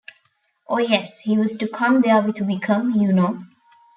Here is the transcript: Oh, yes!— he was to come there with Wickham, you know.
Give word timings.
Oh, 0.67 0.79
yes!— 0.79 1.19
he 1.19 1.37
was 1.37 1.55
to 1.57 1.67
come 1.67 2.01
there 2.01 2.23
with 2.23 2.41
Wickham, 2.41 2.99
you 2.99 3.13
know. 3.13 3.43